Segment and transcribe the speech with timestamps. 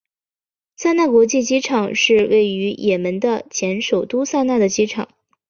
[0.77, 5.07] 萨那国际机场是位于也门的前首都萨那的机场。